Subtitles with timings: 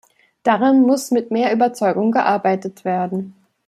[0.43, 3.35] Daran muss mit mehr Überzeugung gearbeitet werden.